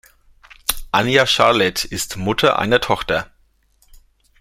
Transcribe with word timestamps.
Anja 0.91 1.27
Charlet 1.27 1.85
ist 1.85 2.17
Mutter 2.17 2.57
einer 2.57 2.81
Tochter. 2.81 3.29